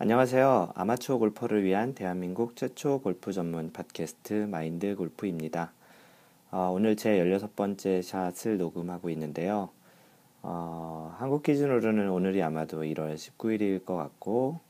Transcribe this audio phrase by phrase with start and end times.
[0.00, 0.74] 안녕하세요.
[0.76, 5.72] 아마추어 골퍼를 위한 대한민국 최초 골프 전문 팟캐스트 마인드 골프입니다.
[6.52, 9.70] 어, 오늘 제 16번째 샷을 녹음하고 있는데요.
[10.42, 14.60] 어, 한국 기준으로는 오늘이 아마도 1월 19일일 것 같고,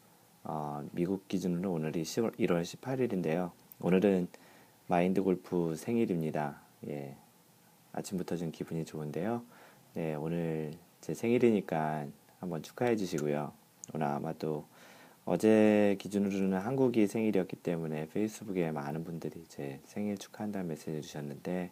[0.44, 3.50] 어, 미국 기준으로 오늘이 10월, 1월 18일인데요.
[3.80, 4.28] 오늘은
[4.86, 6.58] 마인드 골프 생일입니다.
[6.88, 7.14] 예.
[7.92, 9.42] 아침부터 좀 기분이 좋은데요.
[9.92, 10.72] 네, 오늘
[11.02, 12.06] 제 생일이니까
[12.40, 13.52] 한번 축하해 주시고요.
[13.92, 14.64] 오늘 아마도
[15.30, 21.70] 어제 기준으로는 한국이 생일이었기 때문에 페이스북에 많은 분들이 제 생일 축하한다는 메시지 주셨는데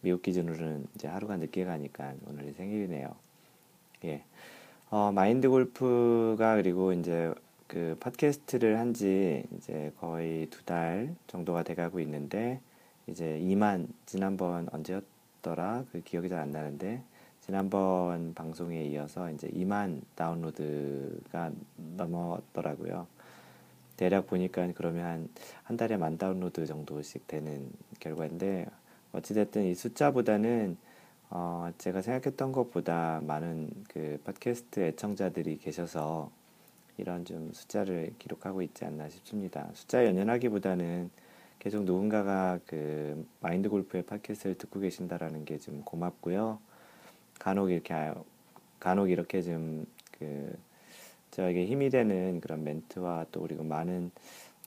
[0.00, 3.14] 미국 기준으로는 이제 하루가 늦게 가니까 오늘이 생일이네요.
[4.06, 4.22] 예.
[4.88, 7.34] 어, 마인드 골프가 그리고 이제
[7.66, 12.58] 그 팟캐스트를 한 지 이제 거의 두 달 정도가 돼가고 있는데
[13.06, 17.02] 이제 2만 지난번 언제였더라 그 기억이 잘 안 나는데
[17.48, 21.50] 지난번 방송에 이어서 이제 2만 다운로드가
[21.96, 23.06] 넘었더라고요.
[23.96, 25.28] 대략 보니까 그러면 한,
[25.62, 28.66] 한 달에 만 다운로드 정도씩 되는 결과인데,
[29.12, 30.76] 어찌됐든 이 숫자보다는,
[31.30, 36.30] 어, 제가 생각했던 것보다 많은 그 팟캐스트 애청자들이 계셔서
[36.98, 39.70] 이런 좀 숫자를 기록하고 있지 않나 싶습니다.
[39.72, 41.08] 숫자 연연하기보다는
[41.60, 46.58] 계속 누군가가 그 마인드 골프의 팟캐스트를 듣고 계신다라는 게 좀 고맙고요.
[47.38, 48.12] 간혹 이렇게
[48.80, 50.56] 간혹 이렇게 좀그
[51.30, 54.10] 저에게 힘이 되는 그런 멘트와 또 그리고 많은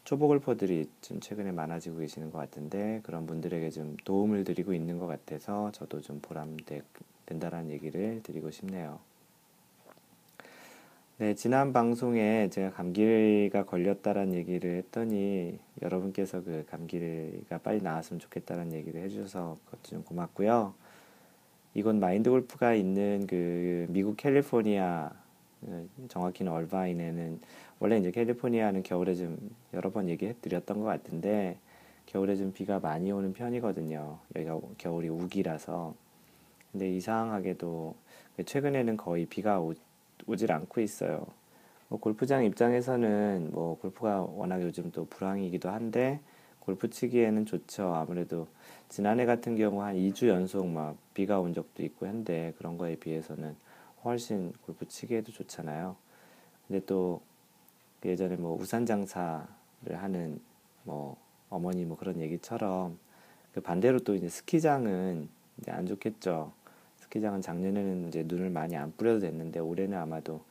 [0.04, 5.08] 초보 골퍼들이 좀 최근에 많아지고 계시는 것 같은데 그런 분들에게 좀 도움을 드리고 있는 것
[5.08, 9.00] 같아서 저도 좀 보람된다라는 얘기를 드리고 싶네요.
[11.18, 19.02] 네, 지난 방송에 제가 감기가 걸렸다라는 얘기를 했더니 여러분께서 그 감기가 빨리 나았으면 좋겠다는 얘기를
[19.04, 20.74] 해주셔서 그것 좀 고맙고요.
[21.74, 25.12] 이곳 마인드 골프가 있는 그 미국 캘리포니아
[25.62, 27.40] 어, 정확히는 얼바인에는
[27.80, 29.38] 원래 이제 캘리포니아는 겨울에 좀
[29.74, 31.58] 여러 번 얘기해 드렸던 것 같은데
[32.08, 34.20] 겨울에 좀 비가 많이 오는 편이거든요.
[34.36, 35.96] 여기가 겨울이 우기라서
[36.72, 37.96] 근데 이상하게도
[38.46, 39.74] 최근에는 거의 비가 오,
[40.28, 41.26] 오질 않고 있어요.
[41.88, 46.20] 뭐 골프장 입장에서는 뭐 골프가 워낙 요즘 또 불황이기도 한데
[46.62, 47.94] 골프 치기에는 좋죠.
[47.94, 48.48] 아무래도
[48.88, 53.56] 지난해 같은 경우 한 2주 연속 막 비가 온 적도 있고 한데 그런 거에 비해서는
[54.04, 55.96] 훨씬 골프 치기에도 좋잖아요.
[56.68, 57.22] 근데 또
[58.06, 59.46] 예전에 뭐 우산 장사를
[59.92, 60.40] 하는
[60.84, 61.18] 뭐
[61.50, 62.98] 어머니 뭐 그런 얘기처럼
[63.54, 65.30] 그 반대로 또 이제 스키장은
[65.60, 66.52] 이제 안 좋겠죠.
[66.98, 70.42] 스키장은 작년에는 이제 눈을 많이 안 뿌려도 됐는데 올해는 아마도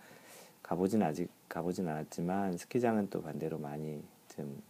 [0.63, 4.03] 가보진 아직 가보진 않았지만 스키장은 또 반대로 많이
[4.37, 4.63] 좀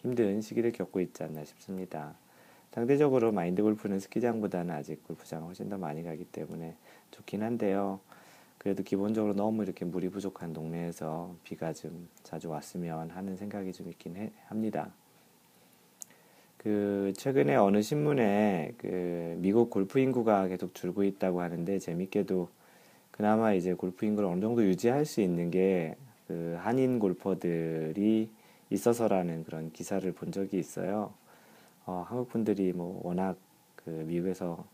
[0.00, 2.14] 힘든 시기를 겪고 있지 않나 싶습니다.
[2.72, 6.74] 상대적으로 마인드 골프는 스키장보다는 아직 골프장은 훨씬 더 많이 가기 때문에
[7.10, 8.00] 좋긴 한데요.
[8.58, 14.16] 그래도 기본적으로 너무 이렇게 물이 부족한 동네에서 비가 좀 자주 왔으면 하는 생각이 좀 있긴
[14.16, 14.90] 해, 합니다.
[16.56, 22.48] 그 최근에 어느 신문에 그 미국 골프 인구가 계속 줄고 있다고 하는데 재밌게도
[23.10, 25.96] 그나마 이제 골프 인구를 어느 정도 유지할 수 있는 게
[26.28, 28.28] 그 한인 골퍼들이
[28.70, 31.12] 있어서라는 그런 기사를 본 적이 있어요.
[31.86, 33.36] 어, 한국 분들이 뭐 워낙
[33.76, 34.64] 그 미국에서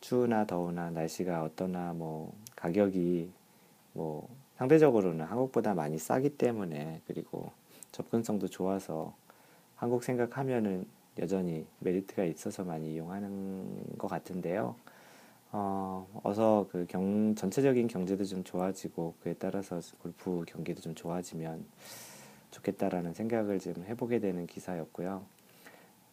[0.00, 3.30] 추우나 더우나 날씨가 어떠나 뭐 가격이
[3.92, 7.52] 뭐 상대적으로는 한국보다 많이 싸기 때문에 그리고
[7.92, 9.14] 접근성도 좋아서
[9.76, 10.86] 한국 생각하면은
[11.18, 14.74] 여전히 메리트가 있어서 많이 이용하는 것 같은데요.
[15.52, 21.64] 어, 어서 그 경, 전체적인 경제도 좀 좋아지고 그에 따라서 골프 경기도 좀 좋아지면
[22.50, 25.22] 좋겠다라는 생각을 좀 해보게 되는 기사였고요.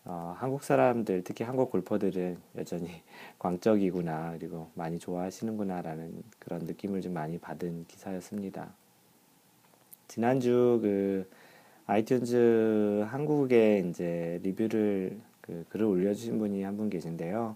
[0.05, 3.01] 어, 한국 사람들, 특히 한국 골퍼들은 여전히
[3.39, 8.69] 광적이구나, 그리고 많이 좋아하시는구나라는 그런 느낌을 좀 많이 받은 기사였습니다.
[10.07, 11.29] 지난주 그
[11.87, 17.55] 아이튠즈 한국에 이제 리뷰를 그 글을 올려주신 분이 한 분 계신데요.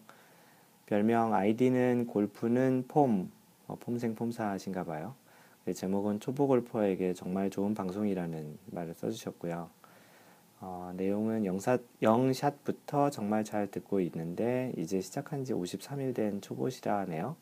[0.86, 3.32] 별명 아이디는 골프는 폼,
[3.68, 5.16] 어, 폼생 폼사신가 봐요.
[5.66, 9.70] 그 제목은 초보 골퍼에게 정말 좋은 방송이라는 말을 써주셨고요.
[10.62, 17.36] 어, 내용은 영사, 영샷부터 정말 잘 듣고 있는데 이제 시작한 지 53일 된 초보시라네요.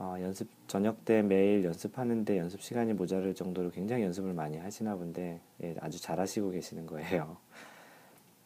[0.00, 5.40] 어, 연습 저녁 때 매일 연습하는데 연습 시간이 모자랄 정도로 굉장히 연습을 많이 하시나 본데
[5.62, 7.36] 예, 아주 잘하시고 계시는 거예요.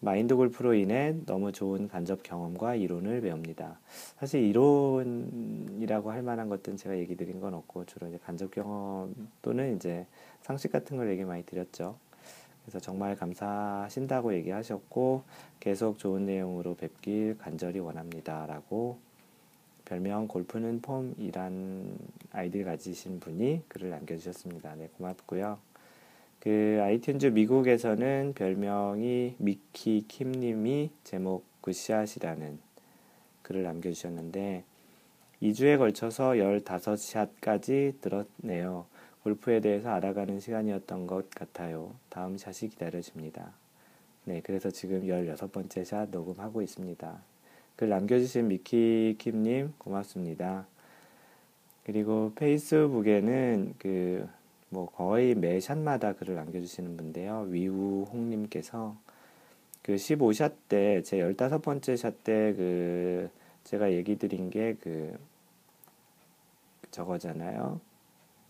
[0.04, 3.78] 마인드 골프로 인해 너무 좋은 간접 경험과 이론을 배웁니다.
[4.19, 9.76] 사실 이론이라고 할 만한 것들은 제가 얘기 드린 건 없고 주로 이제 간접 경험 또는
[9.76, 10.04] 이제
[10.40, 11.96] 상식 같은 걸 얘기 많이 드렸죠.
[12.62, 15.22] 그래서 정말 감사하신다고 얘기하셨고
[15.60, 18.99] 계속 좋은 내용으로 뵙길 간절히 원합니다라고
[19.84, 21.96] 별명 골프는 폼이란
[22.32, 24.75] 아이디를 가지신 분이 글을 남겨주셨습니다.
[24.75, 25.71] 네, 고맙고요.
[26.42, 32.58] 그 iTunes 미국에서는 별명이 미키 킴님이 제목 good shot이라는
[33.42, 34.64] 글을 남겨주셨는데
[35.40, 38.86] 2주에 걸쳐서 15샷까지 들었네요.
[39.22, 41.94] 골프에 대해서 알아가는 시간이었던 것 같아요.
[42.08, 43.52] 다음 샷이 기다려집니다.
[44.24, 47.22] 네, 그래서 지금 16번째 샷 녹음하고 있습니다.
[47.76, 50.66] 글 남겨주신 미키킴님 고맙습니다.
[51.84, 54.28] 그리고 페이스북에는 그
[54.72, 57.46] 뭐 거의 매 샷마다 글을 남겨주시는 분인데요.
[57.50, 58.96] 위우홍님께서
[59.82, 63.30] 그 15샷 때, 제 15번째 샷 때 그
[63.64, 65.16] 제가 얘기 드린 게 그
[66.90, 67.80] 저거잖아요.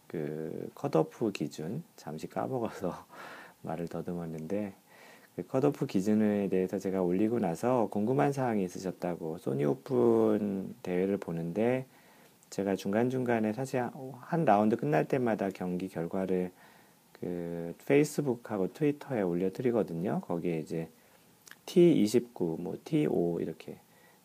[0.09, 2.93] 그 컷오프 기준 잠시 까먹어서
[3.63, 4.75] 말을 더듬었는데
[5.37, 11.87] 그 컷오프 기준에 대해서 제가 올리고 나서 궁금한 사항이 있으셨다고 소니 오픈 대회를 보는데
[12.53, 13.83] 제가 중간중간에 사실
[14.21, 16.53] 한 라운드 끝날 때마다 경기 결과를
[17.19, 20.21] 그 페이스북하고 트위터에 올려드리거든요.
[20.21, 20.91] 거기에 이제
[21.65, 23.79] T29, 뭐 T5 이렇게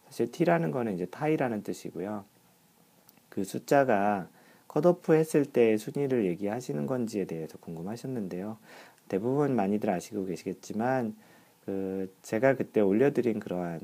[0.08, 2.26] 사실 T라는 거는 이제 타이라는 뜻이고요.
[3.30, 4.28] 그 숫자가
[4.68, 8.58] 컷오프 했을 때 순위를 얘기하시는 건지에 대해서 궁금하셨는데요.
[9.08, 11.16] 대부분 많이들 아시고 계시겠지만
[11.66, 13.80] 그 제가 그때 올려드린 그러한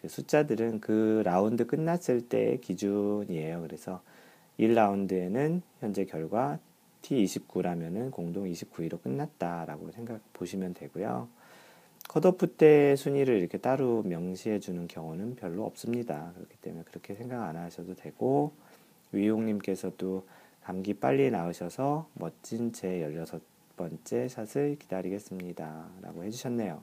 [0.00, 3.62] 그 숫자들은 그 라운드 끝났을 때 기준이에요.
[3.62, 4.00] 그래서
[4.60, 6.60] 1라운드에는 현재 결과
[7.02, 11.28] T29라면은 공동 29위로 끝났다라고 생각 보시면 되고요.
[12.08, 16.32] 컷오프 때 순위를 이렇게 따로 명시해 주는 경우는 별로 없습니다.
[16.36, 18.52] 그렇기 때문에 그렇게 생각 안 하셔도 되고
[19.12, 20.26] 위용님께서도
[20.62, 23.00] 감기 빨리 나으셔서 멋진 제
[23.76, 25.86] 16번째 샷을 기다리겠습니다.
[26.02, 26.82] 라고 해주셨네요.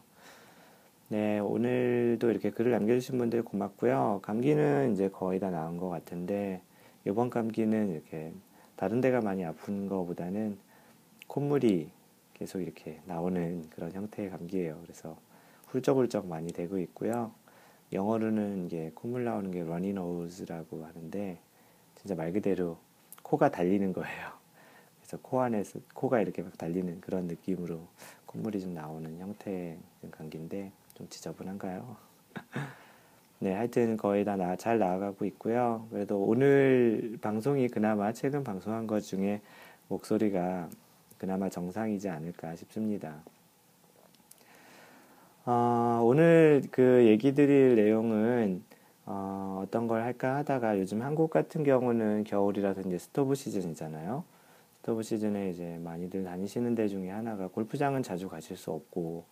[1.07, 4.21] 네, 오늘도 이렇게 글을 남겨주신 분들 고맙고요.
[4.23, 6.63] 감기는 이제 거의 다 나은 것 같은데,
[7.05, 8.33] 이번 감기는 이렇게
[8.75, 10.57] 다른 데가 많이 아픈 것보다는
[11.27, 11.91] 콧물이
[12.33, 14.79] 계속 이렇게 나오는 그런 형태의 감기예요.
[14.81, 15.15] 그래서
[15.67, 17.31] 훌쩍훌쩍 많이 되고 있고요.
[17.93, 21.37] 영어로는 이게 콧물 나오는 게 runny nose라고 하는데,
[21.93, 22.79] 진짜 말 그대로
[23.21, 24.31] 코가 달리는 거예요.
[24.97, 27.81] 그래서 코 안에서 코가 이렇게 막 달리는 그런 느낌으로
[28.25, 29.77] 콧물이 좀 나오는 형태의
[30.09, 31.95] 감기인데 좀 지저분한가요?
[33.39, 35.87] 네, 하여튼 거의 다 잘 나아가고 있고요.
[35.91, 39.41] 그래도 오늘 방송이 그나마 최근 방송한 것 중에
[39.89, 40.69] 목소리가
[41.17, 43.15] 그나마 정상이지 않을까 싶습니다.
[45.45, 48.63] 어, 오늘 그 얘기 드릴 내용은
[49.05, 54.23] 어, 어떤 걸 할까 하다가 요즘 한국 같은 경우는 겨울이라서 이제 스토브 시즌이잖아요.
[54.79, 59.25] 스토브 시즌에 이제 많이들 다니시는 데 중에 하나가 골프장은 자주 가실 수 없고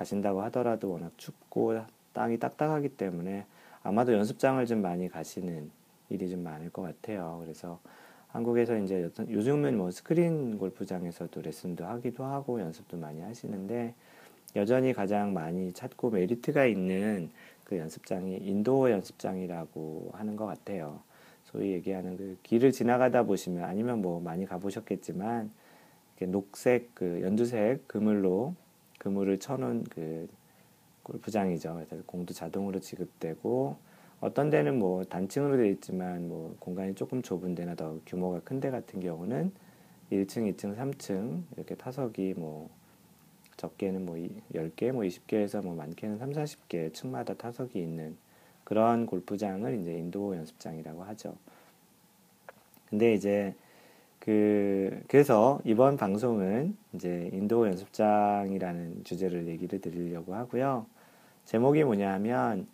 [0.00, 1.78] 가신다고 하더라도 워낙 춥고
[2.14, 3.44] 땅이 딱딱하기 때문에
[3.82, 5.70] 아마도 연습장을 좀 많이 가시는
[6.08, 7.38] 일이 좀 많을 것 같아요.
[7.42, 7.78] 그래서
[8.28, 13.94] 한국에서 이제 요즘은 뭐 스크린 골프장에서도 레슨도 하기도 하고 연습도 많이 하시는데
[14.56, 17.30] 여전히 가장 많이 찾고 메리트가 있는
[17.64, 21.00] 그 연습장이 indoor 연습장이라고 하는 것 같아요.
[21.44, 25.50] 소위 얘기하는 그 길을 지나가다 보시면 아니면 뭐 많이 가보셨겠지만
[26.16, 28.54] 이렇게 녹색 그 연두색 그물로
[29.00, 30.28] 그물을 쳐놓은 그
[31.02, 31.74] 골프장이죠.
[31.74, 33.76] 그래서 공도 자동으로 지급되고
[34.20, 38.70] 어떤 데는 뭐 단층으로 되어 있지만 뭐 공간이 조금 좁은 데나 더 규모가 큰 데
[38.70, 39.52] 같은 경우는
[40.12, 42.68] 1층, 2층, 3층 이렇게 타석이 뭐
[43.56, 44.16] 적게는 뭐
[44.54, 48.16] 10개, 뭐 20개에서 뭐 많게는 3, 40개 층마다 타석이 있는
[48.64, 51.34] 그런 골프장을 이제 인도 연습장이라고 하죠.
[52.90, 53.54] 근데 이제
[54.20, 60.86] 그 그래서 이번 방송은 이제 indoor 연습장이라는 주제를 얘기를 드리려고 하고요.
[61.46, 62.68] 제목이 뭐냐면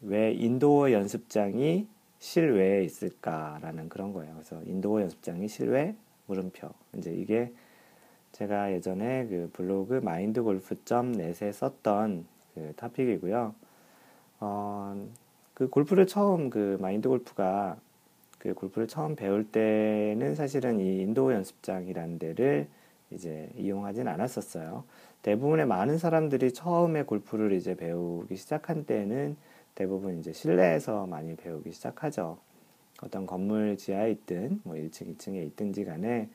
[0.00, 1.86] 왜 indoor 연습장이
[2.18, 4.32] 실외에 있을까라는 그런 거예요.
[4.34, 7.52] 그래서 indoor 연습장이 실외 물음표 이제 이게
[8.30, 13.54] 제가 예전에 그 블로그 마인드골프.net에 썼던 그 토픽이고요.
[14.40, 15.08] 어,
[15.54, 17.76] 그 골프를 처음 그 마인드 골프가
[18.42, 22.66] 그 골프를 처음 배울 때는 사실은 이 인도 연습장이라는 데를
[23.12, 24.82] 이제 이용하진 않았었어요.
[25.22, 29.36] 대부분의 많은 사람들이 처음에 골프를 이제 배우기 시작한 때는
[29.76, 32.36] 대부분 이제 실내에서 많이 배우기 시작하죠.
[33.00, 36.28] 어떤 건물 지하에 있든 뭐 1층, 2층에 있든지 간에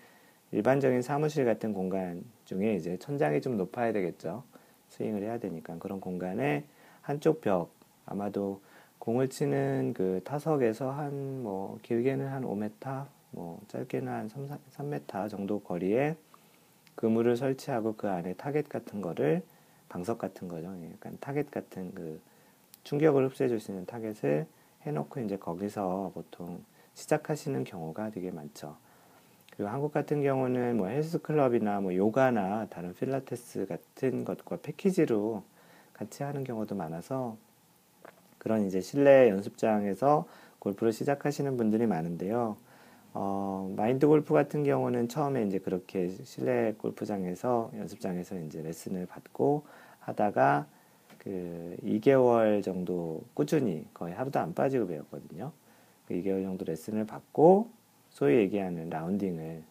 [0.54, 4.44] 일반적인 사무실 같은 공간 중에 이제 천장이 좀 높아야 되겠죠.
[4.88, 6.64] 스윙을 해야 되니까 그런 공간에
[7.02, 7.74] 한쪽 벽
[8.06, 8.62] 아마도
[9.00, 15.60] 공을 치는 그 타석에서 한 뭐 길게는 한 5m, 뭐 짧게는 한 3, 3m 정도
[15.62, 16.16] 거리에
[16.96, 19.44] 그물을 설치하고 그 안에 타겟 같은 거를
[19.90, 20.76] 방석 같은 거죠.
[20.84, 22.20] 예, 약간 타겟 같은 그
[22.84, 24.48] 충격을 흡수해 줄 수 있는 타겟을
[24.84, 26.64] 해놓고 이제 거기서 보통
[26.96, 28.78] 시작하시는 경우가 되게 많죠.
[29.52, 35.44] 그리고 한국 같은 경우는 뭐 헬스클럽이나 뭐 요가나 다른 필라테스 같은 것과 패키지로
[35.94, 37.38] 같이 하는 경우도 많아서
[38.38, 40.26] 그런 이제 실내 연습장에서
[40.60, 42.58] 골프를 시작하시는 분들이 많은데요.
[43.14, 49.64] 어, 마인드 골프 같은 경우는 처음에 이제 그렇게 실내 골프장에서 연습장에서 이제 레슨을 받고
[50.00, 50.68] 하다가
[51.18, 55.52] 그 2개월 정도 꾸준히 거의 하루도 안 빠지고 배웠거든요.
[56.08, 57.70] 그 2개월 정도 레슨을 받고
[58.12, 59.64] 소위 얘기하는 라운딩을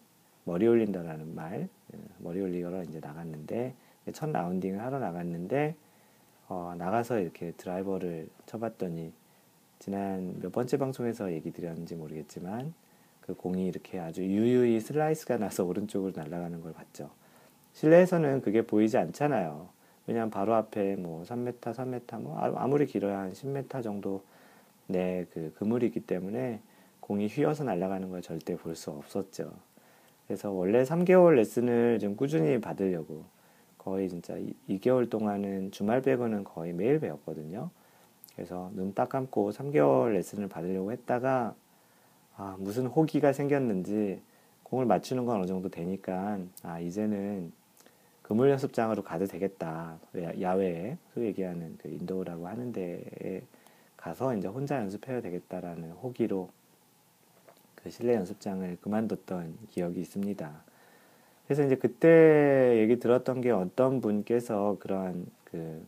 [0.43, 3.73] 머리 올린다라는 말, 예, 머리 올리러 이제 나갔는데
[4.13, 5.75] 첫 라운딩을 하러 나갔는데
[6.49, 9.11] 어, 나가서 이렇게 드라이버를 쳐봤더니
[9.79, 12.73] 지난 몇 번째 방송에서 얘기 드렸는지 모르겠지만
[13.21, 17.09] 그 공이 이렇게 아주 유유히 슬라이스가 나서 오른쪽으로 날아가는 걸 봤죠.
[17.73, 19.67] 실내에서는 그게 보이지 않잖아요.
[20.07, 24.23] 왜냐하면 바로 앞에 뭐 3m, 3m, 뭐 아무리 길어야 한 10m 정도
[24.87, 26.61] 내 그 그물이기 때문에
[27.01, 29.51] 공이 휘어서 날아가는 걸 절대 볼 수 없었죠.
[30.25, 33.25] 그래서 원래 3개월 레슨을 좀 꾸준히 받으려고
[33.87, 34.35] 거의 진짜
[34.67, 37.69] 2개월 동안은 주말 빼고는 거의 매일 배웠거든요.
[38.35, 41.55] 그래서 눈 딱 감고 3개월 레슨을 받으려고 했다가
[42.35, 44.21] 아, 무슨 호기가 생겼는지
[44.63, 47.53] 공을 맞추는 건 어느 정도 되니까 아, 이제는
[48.23, 49.97] 그물 연습장으로 가도 되겠다.
[50.41, 53.41] 야외에 소위 얘기하는 그 인도라고 하는 데에
[53.95, 56.49] 가서 이제 혼자 연습해야 되겠다라는 호기로
[57.75, 60.66] 그 실내 연습장을 그만뒀던 기억이 있습니다.
[61.47, 65.81] 그래서 이제 그때 얘기 들었던 게 어떤 분께서 그러한 그,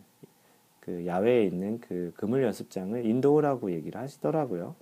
[0.79, 4.75] 그 야외에 있는 그 그물 연습장을 인도라고 얘기를 하시더라고요.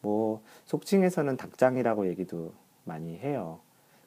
[0.00, 3.60] 뭐 속칭에서는 닭장이라고 얘기도 많이 해요.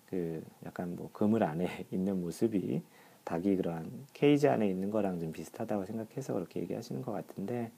[0.09, 2.81] 그 약간 뭐 그물 안에 있는 모습이
[3.23, 7.71] 닭이 그러한 케이지 안에 있는 거랑 좀 비슷하다고 생각해서 그렇게 얘기하시는 것 같은데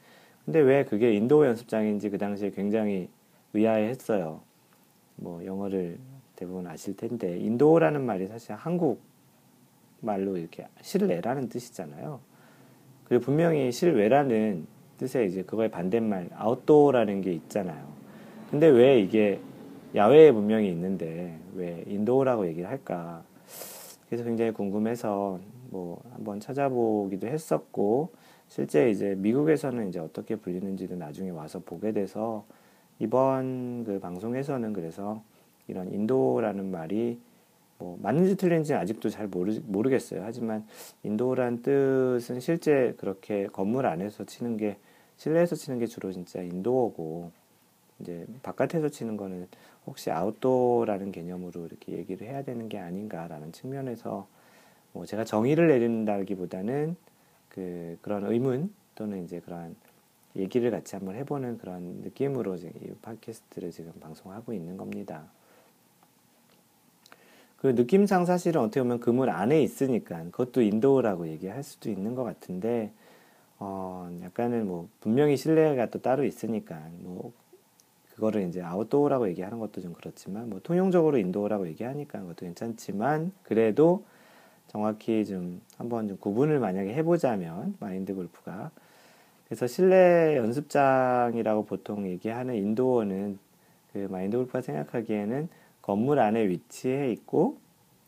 [0.45, 3.09] 근데 왜 그게 indoor 연습장인지 그 당시에 굉장히
[3.53, 4.41] 의아해했어요.
[5.17, 5.99] 뭐 영어를
[6.37, 9.01] 대부분 아실 텐데 indoor라는 말이 사실 한국
[9.99, 12.19] 말로 이렇게 실내라는 뜻이잖아요.
[13.05, 14.67] 그리고 분명히 실외라는
[14.97, 17.87] 뜻에 이제 그거의 반대말 outdoor라는 게 있잖아요.
[18.51, 19.41] 근데 왜 이게
[19.95, 23.23] 야외에 분명히 있는데 왜 indoor라고 얘기를 할까?
[24.07, 25.39] 그래서 굉장히 궁금해서
[25.69, 28.11] 뭐 한번 찾아보기도 했었고
[28.47, 32.45] 실제 이제 미국에서는 이제 어떻게 불리는지도 나중에 와서 보게 돼서
[32.99, 35.21] 이번 그 방송에서는 그래서
[35.67, 37.19] 이런 인도라는 말이
[37.79, 40.21] 뭐 맞는지 틀린지 아직도 잘 모르, 모르겠어요.
[40.23, 40.65] 하지만
[41.03, 44.77] 인도란 뜻은 실제 그렇게 건물 안에서 치는 게
[45.17, 47.31] 실내에서 치는 게 주로 진짜 인도어고
[47.99, 49.47] 이제 바깥에서 치는 거는
[49.85, 54.27] 혹시 아웃도어라는 개념으로 이렇게 얘기를 해야 되는 게 아닌가라는 측면에서
[54.93, 56.95] 뭐 제가 정의를 내린다기보다는
[57.49, 59.75] 그 그런 의문 또는 이제 그런
[60.35, 65.25] 얘기를 같이 한번 해보는 그런 느낌으로 지금 이 팟캐스트를 지금 방송하고 있는 겁니다.
[67.57, 72.91] 그 느낌상 사실은 어떻게 보면 그물 안에 있으니까 그것도 indoor라고 얘기할 수도 있는 것 같은데
[73.59, 77.33] 어 약간은 뭐 분명히 실내가 또 따로 있으니까 뭐
[78.13, 84.03] 그거를 이제 outdoor라고 얘기하는 것도 좀 그렇지만 뭐 통용적으로 indoor라고 얘기하니까 그것도 괜찮지만 그래도
[84.67, 88.71] 정확히 좀 한번 좀 구분을 만약에 해보자면 마인드 골프가.
[89.45, 93.39] 그래서 실내 연습장이라고 보통 얘기하는 indoor는
[93.93, 95.47] 그 마인드 골프가 생각하기에는
[95.87, 97.59] 건물 안에 위치해 있고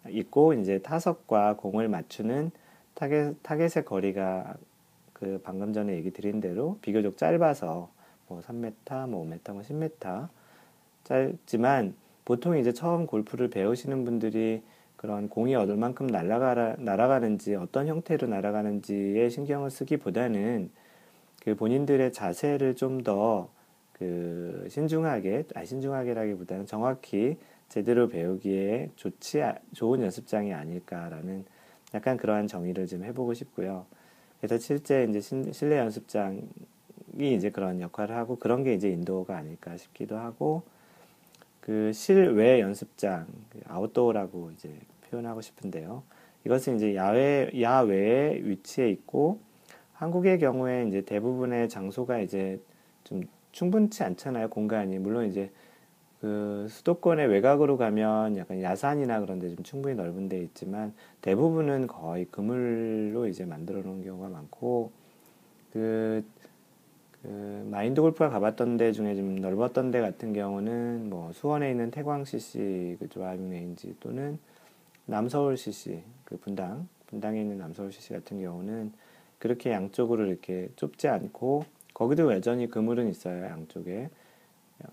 [0.09, 2.51] 있고 이제 타석과 공을 맞추는
[2.93, 4.55] 타겟 타겟의 거리가
[5.13, 7.89] 그 방금 전에 얘기 드린 대로 비교적 짧아서
[8.27, 10.27] 뭐 3m, 뭐 5m, 뭐 10m
[11.05, 11.95] 짧지만
[12.25, 14.61] 보통 이제 처음 골프를 배우시는 분들이
[14.97, 20.69] 그런 공이 얼만큼 날아가 날아가는지 어떤 형태로 날아가는지에 신경을 쓰기보다는
[21.41, 23.49] 그 본인들의 자세를 좀 더
[23.99, 27.37] 그 신중하게, 아 신중하게라기보다는 정확히
[27.69, 29.41] 제대로 배우기에 좋지
[29.73, 31.45] 좋은 연습장이 아닐까라는
[31.93, 33.85] 약간 그러한 정의를 좀 해보고 싶고요.
[34.41, 36.41] 그래서 실제 이제 실내 연습장이
[37.19, 40.63] 이제 그런 역할을 하고 그런 게 이제 인도어가 아닐까 싶기도 하고
[41.61, 44.73] 그 실외 연습장 그 아웃도어라고 이제
[45.09, 46.03] 표현하고 싶은데요.
[46.45, 49.39] 이것은 이제 야외 야외에 위치해 있고
[49.93, 52.59] 한국의 경우에 이제 대부분의 장소가 이제
[53.03, 54.49] 좀 충분치 않잖아요.
[54.49, 54.97] 공간이.
[54.99, 55.51] 물론 이제
[56.21, 62.25] 그 수도권의 외곽으로 가면 약간 야산이나 그런 데 좀 충분히 넓은 데 있지만 대부분은 거의
[62.25, 64.91] 그물로 이제 만들어 놓은 경우가 많고
[65.71, 66.23] 그,
[67.21, 72.25] 그 마인드 골프가 가봤던 데 중에 좀 넓었던 데 같은 경우는 뭐 수원에 있는 태광
[72.25, 74.39] CC 그 driving range 또는
[75.05, 78.91] 남서울 CC 그 분당 분당에 있는 남서울 CC 같은 경우는
[79.39, 84.09] 그렇게 양쪽으로 이렇게 좁지 않고 거기도 여전히 그물은 있어요 양쪽에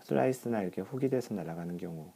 [0.03, 2.07] 슬라이스나 이렇게 훅이 돼서 날아가는 경우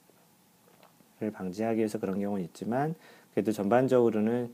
[1.32, 2.94] 방지하기 위해서 그런 경우는 있지만
[3.32, 4.52] 그래도 전반적으로는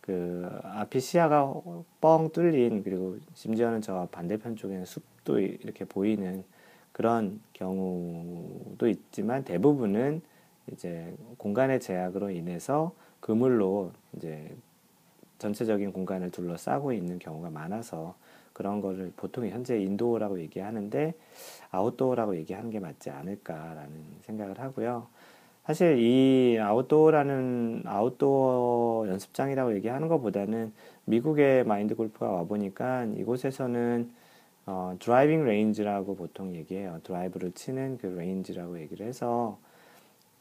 [0.00, 1.60] 그 앞이 시야가
[2.00, 6.44] 뻥 뚫린 그리고 심지어는 저 반대편 쪽에는 숲도 이렇게 보이는
[6.92, 10.22] 그런 경우도 있지만 대부분은
[10.72, 14.56] 이제 공간의 제약으로 인해서 그물로 이제
[15.38, 18.16] 전체적인 공간을 둘러싸고 있는 경우가 많아서
[18.58, 21.14] 그런 거를 보통 현재 indoor라고 얘기하는데
[21.70, 23.90] outdoor라고 얘기하는 게 맞지 않을까라는
[24.22, 25.06] 생각을 하고요.
[25.64, 30.72] 사실 이 outdoor라는 아웃도어 연습장이라고 얘기하는 것보다는
[31.04, 34.10] 미국의 마인드 골프가 와 보니까 이곳에서는
[34.66, 37.00] 어, driving range라고 보통 얘기해요.
[37.04, 39.56] 드라이브를 치는 그 range라고 얘기를 해서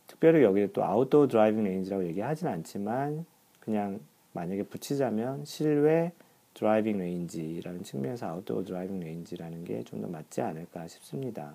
[0.08, 3.28] 특별히 여기에 또 outdoor driving range라고 얘기하진 않지만
[3.60, 4.00] 그냥
[4.34, 6.14] 만약에 붙이자면 실외
[6.58, 11.54] driving range라는 측면에서 outdoor driving range라는 게 좀 더 맞지 않을까 싶습니다.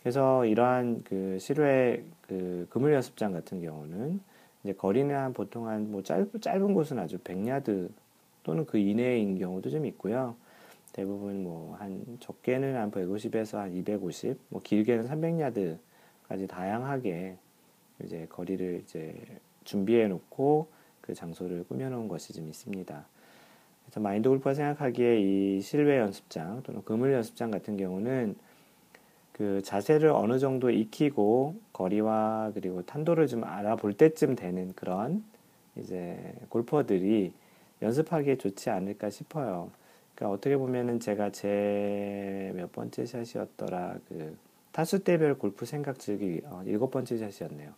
[0.00, 4.20] 그래서 이러한 그 실외 그 그물 연습장 같은 경우는
[4.64, 7.90] 이제 거리는 한 보통 한뭐 짧, 짧은 곳은 아주 100야드
[8.42, 10.34] 또는 그 이내인 경우도 좀 있고요.
[10.92, 17.36] 대부분 뭐 한 적게는 한 150에서 한 250, 뭐 길게는 300야드까지 다양하게
[18.04, 19.14] 이제 거리를 이제
[19.64, 20.68] 준비해 놓고
[21.00, 23.06] 그 장소를 꾸며 놓은 것이 좀 있습니다.
[23.90, 28.36] 그래서 마인드 골프가 생각하기에 이 실외 연습장 또는 그물 연습장 같은 경우는
[29.32, 35.24] 그 자세를 어느 정도 익히고 거리와 그리고 탄도를 좀 알아볼 때쯤 되는 그런
[35.76, 36.18] 이제
[36.50, 37.32] 골퍼들이
[37.82, 39.70] 연습하기에 좋지 않을까 싶어요.
[40.14, 44.36] 그러니까 어떻게 보면은 제가 제 몇 번째 샷이었더라 그
[44.72, 47.70] 타수 대별 골프 생각 즐기기 어, 일곱 번째 샷이었네요.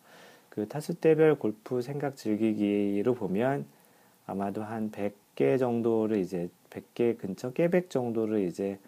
[0.51, 3.65] 그 타수 대별 골프 생각 즐기기로 보면
[4.27, 8.79] 아마도 한 100개 정도를 이제 100개 근처 깨백 정도를 이제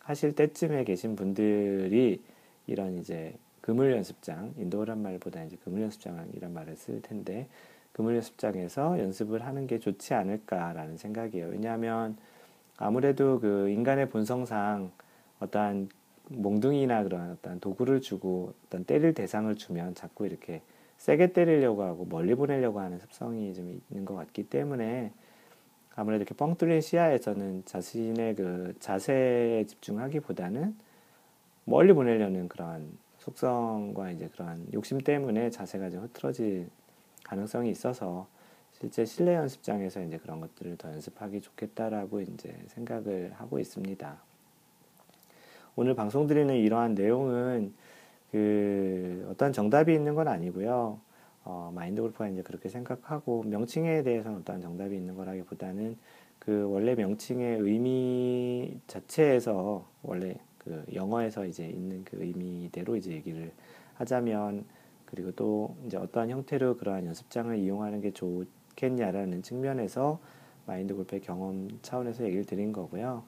[0.00, 2.20] 하실 때쯤에 계신 분들이
[2.66, 7.48] 이런 이제 그물 연습장, 인도어란 말보다 이제 그물 연습장이란 말을 쓸 텐데
[7.92, 11.48] 그물 연습장에서 연습을 하는 게 좋지 않을까라는 생각이에요.
[11.48, 12.16] 왜냐하면
[12.76, 14.90] 아무래도 그 인간의 본성상
[15.40, 15.88] 어떠한
[16.28, 20.60] 몽둥이나 그런 어떤 도구를 주고 어떤 때릴 대상을 주면 자꾸 이렇게
[21.04, 25.12] 세게 때리려고 하고 멀리 보내려고 하는 습성이 좀 있는 것 같기 때문에
[25.94, 30.74] 아무래도 이렇게 뻥 뚫린 시야에서는 자신의 그 자세에 집중하기보다는
[31.66, 36.70] 멀리 보내려는 그러한 속성과 이제 그러한 욕심 때문에 자세가 좀 흐트러질
[37.22, 38.26] 가능성이 있어서
[38.72, 44.16] 실제 실내 연습장에서 이제 그런 것들을 더 연습하기 좋겠다라고 이제 생각을 하고 있습니다.
[45.76, 47.74] 오늘 방송 드리는 이러한 내용은
[48.32, 48.83] 그
[49.34, 51.00] 어떤 정답이 있는 건 아니고요.
[51.44, 55.96] 어, 마인드 골프가 이제 그렇게 생각하고 명칭에 대해서는 어떤 정답이 있는 거라기보다는
[56.38, 63.50] 그 원래 명칭의 의미 자체에서 원래 그 영어에서 이제 있는 그 의미대로 이제 얘기를
[63.94, 64.64] 하자면
[65.04, 70.20] 그리고 또 이제 어떠한 형태로 그러한 연습장을 이용하는 게 좋겠냐라는 측면에서
[70.66, 73.24] 마인드 골프의 경험 차원에서 얘기를 드린 거고요.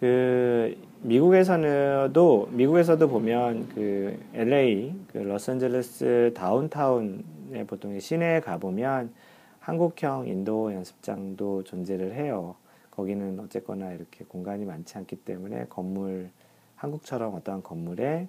[0.00, 9.12] 그 미국에서는도 미국에서도 보면 그 LA 그 로스앤젤레스 다운타운에 보통 시내에 가 보면
[9.60, 12.56] 한국형 인도 연습장도 존재를 해요.
[12.90, 16.30] 거기는 어쨌거나 이렇게 공간이 많지 않기 때문에 건물
[16.76, 18.26] 한국처럼 어떠한 건물에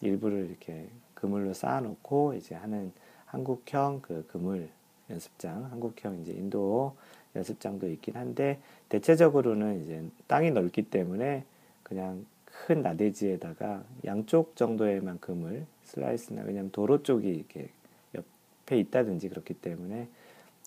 [0.00, 2.90] 일부를 이렇게 그물로 쌓아놓고 이제 하는
[3.26, 4.70] 한국형 그 그물
[5.10, 6.96] 연습장, 한국형 이제 인도
[7.36, 11.44] 연습장도 있긴 한데 대체적으로는 이제 땅이 넓기 때문에
[11.82, 17.70] 그냥 큰 나대지에다가 양쪽 정도의만 금을 슬라이스나 왜냐면 도로 쪽이 이렇게
[18.14, 20.08] 옆에 있다든지 그렇기 때문에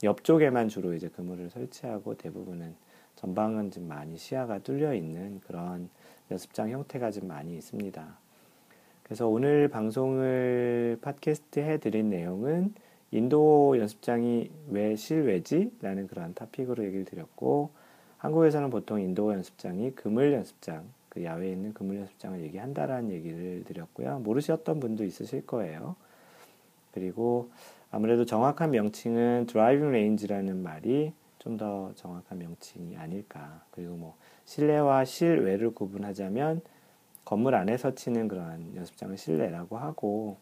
[0.03, 2.75] 옆쪽에만 주로 이제 그물을 설치하고 대부분은
[3.15, 5.89] 전방은 좀 많이 시야가 뚫려 있는 그런
[6.31, 8.17] 연습장 형태가 좀 많이 있습니다.
[9.03, 12.73] 그래서 오늘 방송을 팟캐스트 해드린 내용은
[13.15, 15.71] indoor 연습장이 왜 실외지?
[15.81, 17.69] 라는 그런 topic으로 얘기를 드렸고,
[18.17, 24.19] 한국에서는 보통 indoor 연습장이 그물 연습장, 그 야외에 있는 그물 연습장을 얘기한다라는 얘기를 드렸고요.
[24.19, 25.95] 모르셨던 분도 있으실 거예요.
[26.93, 27.49] 그리고
[27.89, 33.61] 아무래도 정확한 명칭은 driving range라는 말이 좀 더 정확한 명칭이 아닐까.
[33.71, 36.61] 그리고 뭐 실내와 실외를 구분하자면
[37.23, 40.37] 건물 안에서 치는 그러한 연습장을 실내라고 하고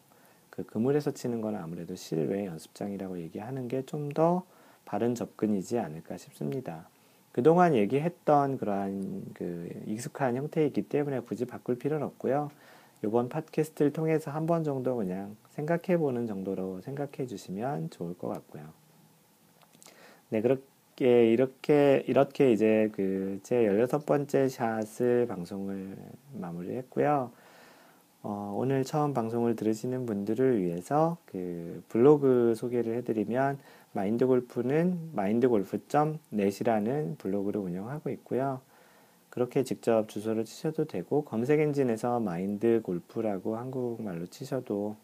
[0.54, 4.44] 그 그물에서 치는 건 아무래도 실외 연습장이라고 얘기하는 게 좀 더
[4.84, 6.88] 바른 접근이지 않을까 싶습니다.
[7.32, 12.50] 그동안 얘기했던 그러한 그 익숙한 형태이기 때문에 굳이 바꿀 필요는 없고요.
[13.04, 18.64] 이번 팟캐스트를 통해서 한 번 정도 그냥 생각해 보는 정도로 생각해 주시면 좋을 것 같고요.
[20.30, 25.96] 네, 그렇게, 이렇게, 이렇게 이제 그 제 16번째 샷을 방송을
[26.34, 27.32] 마무리했고요.
[28.26, 33.58] 어, 오늘 처음 방송을 들으시는 분들을 위해서 그 블로그 소개를 해드리면
[33.92, 38.62] 마인드 골프는 mindgolf.net이라는 블로그를 운영하고 있고요.
[39.28, 44.96] 그렇게 직접 주소를 치셔도 되고 검색 엔진에서 마인드 골프라고 한국말로 치셔도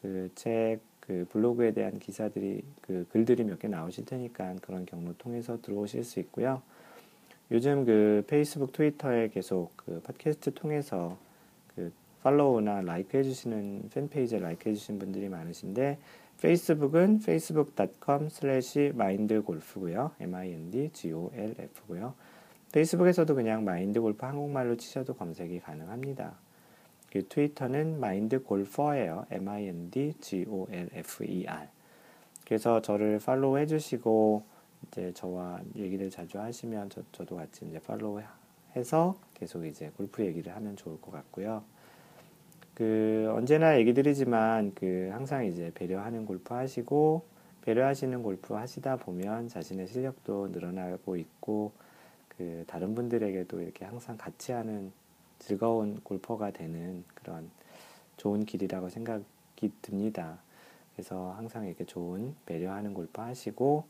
[0.00, 6.20] 그책그 블로그에 대한 기사들이 그 글들이 몇 개 나오실 테니까 그런 경로 통해서 들어오실 수
[6.20, 6.62] 있고요.
[7.50, 11.18] 요즘 그 페이스북, 트위터에 계속 그 팟캐스트 통해서
[11.74, 15.98] 그 팔로우나 라이크 해주시는 팬페이지에 라이크 해주시는 분들이 많으신데
[16.40, 20.12] 페이스북은 facebook.com slash mindgolf고요.
[20.20, 22.14] m-i-n-d-g-o-l-f고요.
[22.72, 26.34] 페이스북에서도 그냥 마인드골프 한국말로 치셔도 검색이 가능합니다.
[27.10, 29.26] 그 트위터는 마인드골퍼예요.
[29.30, 30.48] m-i-n-d-g-o-l-f-e-r.
[32.44, 34.42] 그래서 저를 팔로우 해주시고
[34.88, 38.20] 이제 저와 얘기를 자주 하시면 저, 저도 같이 이제 팔로우
[38.76, 41.64] 해서 계속 이제 골프 얘기를 하면 좋을 것 같고요.
[42.76, 47.24] 그 언제나 얘기 드리지만 그 항상 이제 배려하는 골프 하시고
[47.62, 51.72] 배려하시는 골프 하시다 보면 자신의 실력도 늘어나고 있고
[52.36, 54.92] 그 다른 분들에게도 이렇게 항상 같이 하는
[55.38, 57.50] 즐거운 골퍼가 되는 그런
[58.18, 60.36] 좋은 길이라고 생각이 듭니다.
[60.94, 63.84] 그래서 항상 이렇게 좋은 배려하는 골프 하시고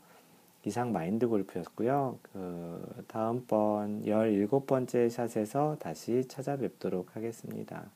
[0.64, 2.20] 이상 마인드 골프였고요.
[2.22, 7.90] 그 다음번 17번째 샷에서 다시 찾아뵙도록 하겠습니다.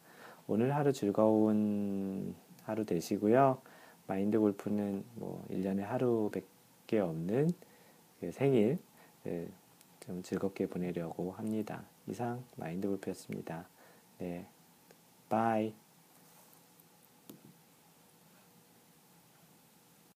[0.52, 2.34] 오늘 하루 즐거운
[2.64, 3.62] 하루 되시고요.
[4.08, 7.52] 마인드 골프는 뭐 1년에 하루밖에 없는
[8.18, 8.80] 그 생일
[10.00, 11.84] 좀 즐겁게 보내려고 합니다.
[12.08, 13.68] 이상 마인드 골프였습니다.
[14.18, 14.44] 네.
[15.28, 15.72] 바이.